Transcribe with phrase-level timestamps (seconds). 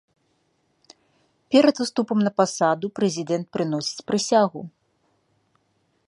[1.55, 4.61] Перад уступам на пасада прэзідэнт прыносіць прысягу.